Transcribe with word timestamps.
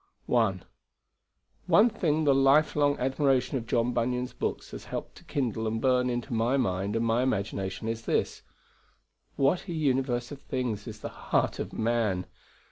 1. 0.25 0.63
One 1.67 1.87
thing 1.91 2.23
the 2.23 2.33
life 2.33 2.75
long 2.75 2.97
admiration 2.97 3.59
of 3.59 3.67
John 3.67 3.93
Bunyan's 3.93 4.33
books 4.33 4.71
has 4.71 4.85
helped 4.85 5.13
to 5.17 5.23
kindle 5.23 5.67
and 5.67 5.79
burn 5.79 6.09
into 6.09 6.33
my 6.33 6.57
mind 6.57 6.95
and 6.95 7.05
my 7.05 7.21
imagination 7.21 7.87
is 7.87 8.01
this: 8.05 8.41
What 9.35 9.67
a 9.69 9.73
universe 9.73 10.31
of 10.31 10.41
things 10.41 10.87
is 10.87 11.01
the 11.01 11.09
heart 11.09 11.59
of 11.59 11.71
man! 11.71 12.25